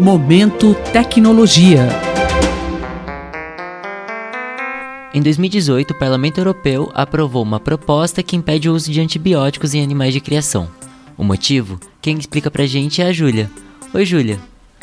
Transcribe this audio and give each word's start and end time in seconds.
Momento 0.00 0.74
Tecnologia. 0.94 1.86
Em 5.12 5.20
2018, 5.20 5.90
o 5.90 5.98
Parlamento 5.98 6.38
Europeu 6.38 6.90
aprovou 6.94 7.42
uma 7.42 7.60
proposta 7.60 8.22
que 8.22 8.34
impede 8.34 8.70
o 8.70 8.72
uso 8.72 8.90
de 8.90 8.98
antibióticos 8.98 9.74
em 9.74 9.82
animais 9.82 10.14
de 10.14 10.20
criação. 10.20 10.70
O 11.18 11.22
motivo? 11.22 11.78
Quem 12.00 12.16
explica 12.16 12.50
pra 12.50 12.64
gente 12.64 13.02
é 13.02 13.08
a 13.08 13.12
Júlia. 13.12 13.50
Oi, 13.92 14.06
Júlia. 14.06 14.40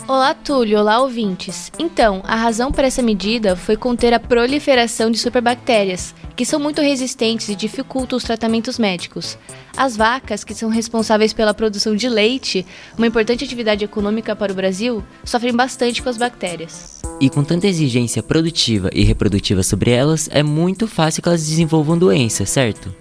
Olá, 0.07 0.33
Túlio. 0.33 0.79
Olá, 0.79 1.01
ouvintes. 1.01 1.69
Então, 1.77 2.21
a 2.23 2.33
razão 2.33 2.71
para 2.71 2.87
essa 2.87 3.01
medida 3.01 3.57
foi 3.57 3.75
conter 3.75 4.13
a 4.13 4.19
proliferação 4.19 5.11
de 5.11 5.17
superbactérias, 5.17 6.15
que 6.33 6.45
são 6.45 6.61
muito 6.61 6.79
resistentes 6.81 7.49
e 7.49 7.55
dificultam 7.55 8.15
os 8.15 8.23
tratamentos 8.23 8.79
médicos. 8.79 9.37
As 9.75 9.97
vacas, 9.97 10.45
que 10.45 10.55
são 10.55 10.69
responsáveis 10.69 11.33
pela 11.33 11.53
produção 11.53 11.93
de 11.93 12.07
leite, 12.07 12.65
uma 12.97 13.05
importante 13.05 13.43
atividade 13.43 13.83
econômica 13.83 14.33
para 14.33 14.53
o 14.53 14.55
Brasil, 14.55 15.03
sofrem 15.25 15.53
bastante 15.53 16.01
com 16.01 16.07
as 16.07 16.15
bactérias. 16.15 17.01
E 17.19 17.29
com 17.29 17.43
tanta 17.43 17.67
exigência 17.67 18.23
produtiva 18.23 18.89
e 18.93 19.03
reprodutiva 19.03 19.61
sobre 19.61 19.91
elas, 19.91 20.29
é 20.31 20.41
muito 20.41 20.87
fácil 20.87 21.21
que 21.21 21.27
elas 21.27 21.45
desenvolvam 21.45 21.97
doenças, 21.97 22.49
certo? 22.49 22.95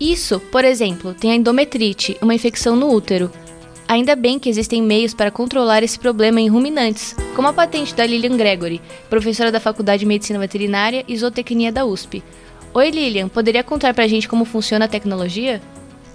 Isso, 0.00 0.40
por 0.40 0.64
exemplo, 0.64 1.12
tem 1.12 1.30
a 1.30 1.36
endometrite, 1.36 2.16
uma 2.22 2.34
infecção 2.34 2.74
no 2.74 2.90
útero, 2.90 3.30
Ainda 3.90 4.14
bem 4.14 4.38
que 4.38 4.48
existem 4.48 4.80
meios 4.80 5.12
para 5.12 5.32
controlar 5.32 5.82
esse 5.82 5.98
problema 5.98 6.40
em 6.40 6.46
ruminantes, 6.46 7.16
como 7.34 7.48
a 7.48 7.52
patente 7.52 7.92
da 7.92 8.06
Lilian 8.06 8.36
Gregory, 8.36 8.80
professora 9.08 9.50
da 9.50 9.58
Faculdade 9.58 9.98
de 9.98 10.06
Medicina 10.06 10.38
Veterinária 10.38 11.04
e 11.08 11.16
Zootecnia 11.16 11.72
da 11.72 11.84
USP. 11.84 12.22
Oi 12.72 12.90
Lilian, 12.90 13.28
poderia 13.28 13.64
contar 13.64 13.92
pra 13.92 14.06
gente 14.06 14.28
como 14.28 14.44
funciona 14.44 14.84
a 14.84 14.88
tecnologia? 14.88 15.60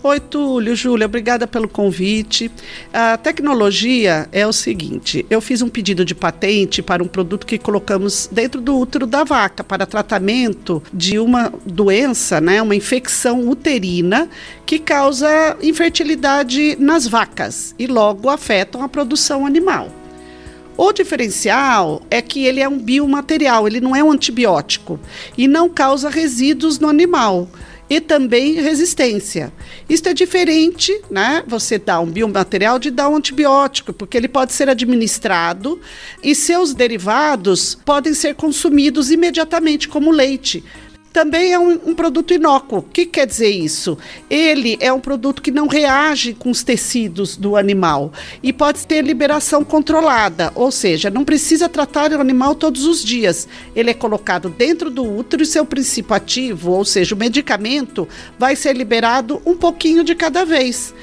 Oi, 0.08 0.20
Túlio, 0.20 0.76
Júlia, 0.76 1.08
obrigada 1.08 1.48
pelo 1.48 1.68
convite. 1.68 2.52
A 2.94 3.18
tecnologia 3.18 4.30
é 4.32 4.46
o 4.46 4.54
seguinte: 4.54 5.26
eu 5.32 5.42
fiz 5.42 5.64
um 5.64 5.68
pedido 5.68 6.06
de 6.06 6.14
patente 6.14 6.84
para 6.84 7.02
um 7.02 7.08
produto 7.08 7.48
que 7.48 7.58
colocamos 7.58 8.30
dentro 8.32 8.62
do 8.62 8.78
útero 8.78 9.08
da 9.08 9.24
vaca 9.24 9.64
para 9.64 9.84
tratamento 9.84 10.84
de 10.94 11.18
uma 11.18 11.52
doença, 11.66 12.40
né, 12.40 12.62
uma 12.62 12.76
infecção 12.76 13.50
uterina 13.50 14.30
que 14.64 14.78
causa 14.78 15.58
infertilidade 15.60 16.78
nas 16.80 17.08
vacas 17.08 17.74
e 17.80 17.88
logo 17.88 18.30
afetam 18.30 18.84
a 18.84 18.88
produção 18.88 19.44
animal. 19.44 19.90
O 20.78 20.94
diferencial 20.94 22.04
é 22.12 22.22
que 22.22 22.46
ele 22.46 22.60
é 22.60 22.70
um 22.70 22.78
biomaterial, 22.78 23.66
ele 23.66 23.82
não 23.82 23.96
é 23.96 24.04
um 24.04 24.12
antibiótico 24.12 25.00
e 25.36 25.48
não 25.48 25.68
causa 25.68 26.10
resíduos 26.10 26.78
no 26.78 26.90
animal 26.90 27.48
e 27.90 28.02
também 28.02 28.54
resistência. 28.54 29.54
Isso 29.88 30.08
é 30.08 30.14
diferente, 30.14 31.00
né? 31.10 31.44
Você 31.48 31.78
dá 31.78 32.00
um 32.00 32.08
biomaterial 32.08 32.80
de 32.80 32.90
dar 32.90 33.10
um 33.10 33.16
antibiótico, 33.16 33.94
porque 33.94 34.18
ele 34.18 34.28
pode 34.28 34.54
ser 34.54 34.70
administrado 34.70 35.80
e 36.24 36.34
seus 36.34 36.74
derivados 36.74 37.76
podem 37.86 38.14
ser 38.14 38.36
consumidos 38.36 39.12
imediatamente, 39.12 39.88
como 39.88 40.12
leite 40.12 40.64
também 41.16 41.54
é 41.54 41.58
um, 41.58 41.80
um, 41.86 41.96
produto 41.96 42.34
inócuo. 42.34 42.80
O 42.80 42.82
que 42.82 43.06
quer 43.06 43.26
dizer 43.26 43.50
isso? 43.50 43.98
Ele 44.30 44.78
é 44.82 44.92
um 44.92 45.00
produto 45.00 45.42
que 45.42 45.50
não 45.50 45.66
reage 45.66 46.34
com 46.34 46.50
os 46.50 46.62
tecidos 46.62 47.38
do 47.38 47.56
animal 47.56 48.12
e 48.44 48.52
pode 48.52 48.86
ter 48.86 49.02
liberação 49.02 49.64
controlada, 49.64 50.52
ou 50.56 50.70
seja, 50.72 51.10
não 51.10 51.24
precisa 51.24 51.70
tratar 51.70 52.12
o 52.12 52.20
animal 52.20 52.54
todos 52.54 52.84
os 52.84 53.02
dias. 53.02 53.48
Ele 53.74 53.92
é 53.92 53.94
colocado 53.94 54.50
dentro 54.50 54.90
do 54.90 55.10
útero 55.10 55.42
e 55.42 55.46
seu 55.46 55.66
princípio 55.66 56.14
ativo, 56.14 56.72
ou 56.72 56.84
seja, 56.84 57.16
o 57.16 57.18
medicamento, 57.18 58.06
vai 58.38 58.54
ser 58.54 58.76
liberado 58.76 59.42
um 59.46 59.56
pouquinho 59.56 60.04
de 60.04 60.16
cada 60.16 60.44
vez. 60.44 60.94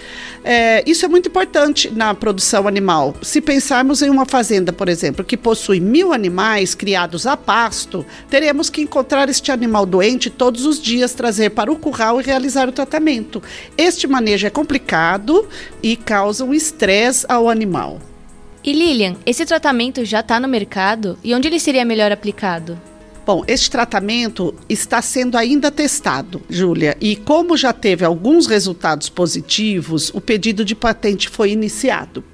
É, 0.45 0.83
isso 0.87 1.05
é 1.05 1.09
muito 1.09 1.29
importante 1.29 1.91
na 1.91 2.15
produção 2.15 2.67
animal. 2.67 3.15
Se 3.23 3.41
pensarmos 3.41 4.03
em 4.03 4.11
uma 4.11 4.27
fazenda, 4.27 4.73
por 4.73 4.89
exemplo, 4.89 5.25
que 5.25 5.37
possui 5.37 5.79
mil 5.79 6.13
animais 6.13 6.75
criados 6.75 7.27
a 7.27 7.37
pasto, 7.37 8.05
teremos 8.29 8.69
que 8.69 8.83
encontrar 8.83 9.29
este 9.29 9.53
animal 9.53 9.87
doente 9.87 10.02
todos 10.31 10.67
os 10.67 10.81
dias, 10.81 11.15
trazer 11.15 11.51
para 11.51 11.71
o 11.71 11.77
curral 11.77 12.21
e 12.21 12.25
realizar 12.25 12.69
o 12.69 12.73
tratamento. 12.73 13.43
Este 13.77 14.07
manejo 14.07 14.47
é 14.47 14.51
complicado 14.51 15.49
e 15.83 15.97
causa 15.97 16.45
um 16.45 16.53
estresse 16.53 17.25
ao 17.29 17.49
animal. 17.49 18.01
E 18.65 18.73
Lilian, 18.73 19.17
esse 19.27 19.45
tratamento 19.45 20.05
já 20.05 20.21
está 20.21 20.39
no 20.39 20.49
mercado 20.49 21.19
e 21.23 21.35
onde 21.35 21.49
ele 21.49 21.59
seria 21.59 21.85
melhor 21.85 22.13
aplicado? 22.13 22.79
Bom, 23.25 23.45
este 23.47 23.71
tratamento 23.71 24.53
está 24.69 25.01
sendo 25.01 25.37
ainda 25.37 25.71
testado, 25.71 26.43
Júlia, 26.51 26.97
e 27.01 27.15
como 27.15 27.57
já 27.57 27.73
teve 27.73 28.05
alguns 28.05 28.49
resultados 28.49 29.09
positivos, 29.09 30.11
o 30.13 30.21
pedido 30.21 30.65
de 30.65 30.75
patente 30.75 31.29
foi 31.29 31.53
iniciado. 31.53 32.25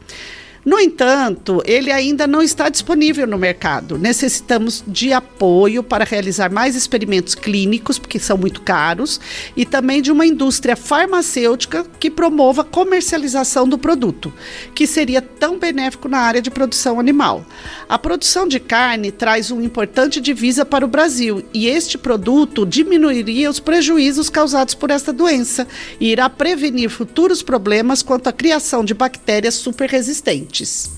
No 0.69 0.79
entanto, 0.79 1.63
ele 1.65 1.91
ainda 1.91 2.27
não 2.27 2.43
está 2.43 2.69
disponível 2.69 3.27
no 3.27 3.39
mercado. 3.39 3.97
Necessitamos 3.97 4.85
de 4.87 5.15
apoio 5.15 5.83
para 5.83 6.05
realizar 6.05 6.53
mais 6.53 6.77
experimentos 6.77 7.35
clínicos, 7.35 7.99
porque 7.99 8.19
são 8.19 8.37
muito 8.37 8.61
caros, 8.61 9.19
e 9.57 9.65
também 9.65 10.03
de 10.03 10.13
uma 10.13 10.27
indústria 10.27 10.77
farmacêutica 10.77 11.87
que 11.99 12.11
promova 12.11 12.61
a 12.61 12.65
comercialização 12.67 13.67
do 13.67 13.79
produto, 13.79 14.31
que 14.75 14.87
seria 14.87 15.23
tão 15.23 15.59
benéfico 15.59 16.07
na 16.07 16.19
área 16.19 16.43
de 16.43 16.51
produção 16.51 17.01
animal. 17.01 17.47
A 17.89 17.99
produção 17.99 18.47
de 18.47 18.61
carne 18.61 19.11
traz 19.11 19.51
uma 19.51 19.65
importante 19.65 20.21
divisa 20.21 20.67
para 20.67 20.85
o 20.85 20.89
Brasil 20.89 21.43
e 21.55 21.67
este 21.67 21.97
produto 21.97 22.67
diminuiria 22.67 23.49
os 23.49 23.59
prejuízos 23.59 24.29
causados 24.29 24.75
por 24.75 24.91
esta 24.91 25.15
doença 25.15 25.67
e 25.99 26.13
irá 26.13 26.29
prevenir 26.29 26.91
futuros 26.91 27.43
problemas 27.43 28.03
quanto 28.03 28.27
à 28.27 28.33
criação 28.35 28.85
de 28.85 28.93
bactérias 28.93 29.55
super 29.55 29.89
resistentes 29.89 30.58
ouvintes. 30.59 30.91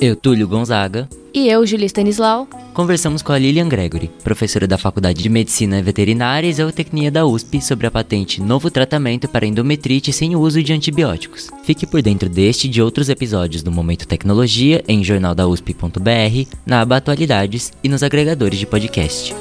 Eu, 0.00 0.14
Túlio 0.14 0.46
Gonzaga. 0.46 1.08
E 1.32 1.48
eu, 1.48 1.66
Julia 1.66 1.86
Stanislau. 1.86 2.48
Conversamos 2.72 3.22
com 3.22 3.32
a 3.32 3.38
Lilian 3.38 3.68
Gregory, 3.68 4.10
professora 4.22 4.66
da 4.66 4.76
Faculdade 4.76 5.22
de 5.22 5.28
Medicina 5.28 5.82
Veterinária 5.82 6.48
e 6.48 6.52
Zootecnia 6.52 7.10
da 7.10 7.24
USP, 7.24 7.60
sobre 7.62 7.86
a 7.86 7.90
patente 7.90 8.40
Novo 8.40 8.70
Tratamento 8.70 9.26
para 9.28 9.46
Endometrite 9.46 10.12
sem 10.12 10.36
uso 10.36 10.62
de 10.62 10.72
antibióticos. 10.72 11.48
Fique 11.64 11.86
por 11.86 12.02
dentro 12.02 12.28
deste 12.28 12.66
e 12.66 12.70
de 12.70 12.82
outros 12.82 13.08
episódios 13.08 13.62
do 13.62 13.72
Momento 13.72 14.06
Tecnologia 14.06 14.84
em 14.86 15.02
jornaldausp.br, 15.02 16.56
na 16.66 16.82
aba 16.82 16.96
Atualidades 16.96 17.72
e 17.82 17.88
nos 17.88 18.02
agregadores 18.02 18.58
de 18.58 18.66
podcast. 18.66 19.34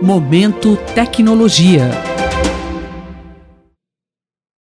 Momento 0.00 0.76
Tecnologia. 0.94 2.05